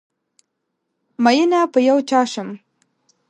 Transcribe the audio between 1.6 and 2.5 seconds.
په یو چا شم